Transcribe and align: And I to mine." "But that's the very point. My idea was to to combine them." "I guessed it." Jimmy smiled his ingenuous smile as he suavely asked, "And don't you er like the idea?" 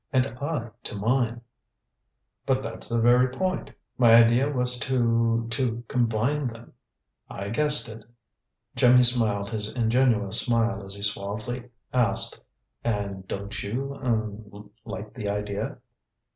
And 0.11 0.25
I 0.41 0.71
to 0.85 0.95
mine." 0.95 1.41
"But 2.47 2.63
that's 2.63 2.89
the 2.89 2.99
very 2.99 3.27
point. 3.29 3.69
My 3.99 4.15
idea 4.15 4.49
was 4.49 4.79
to 4.79 5.45
to 5.51 5.83
combine 5.87 6.47
them." 6.47 6.73
"I 7.29 7.49
guessed 7.49 7.87
it." 7.87 8.03
Jimmy 8.75 9.03
smiled 9.03 9.51
his 9.51 9.69
ingenuous 9.69 10.41
smile 10.41 10.83
as 10.83 10.95
he 10.95 11.03
suavely 11.03 11.69
asked, 11.93 12.41
"And 12.83 13.27
don't 13.27 13.61
you 13.61 13.93
er 14.01 14.63
like 14.85 15.13
the 15.13 15.29
idea?" 15.29 15.77